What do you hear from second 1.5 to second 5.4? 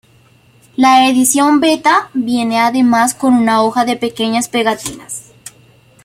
beta viene además con una hoja de pequeñas pegatinas.